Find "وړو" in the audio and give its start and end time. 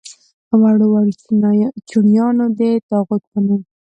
0.61-0.85, 0.93-1.11